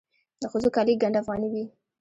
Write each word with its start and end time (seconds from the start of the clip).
د 0.41 0.43
ښځو 0.51 0.69
کالي 0.75 0.93
ګنډ 1.01 1.15
افغاني 1.21 1.47
وي. 1.53 1.63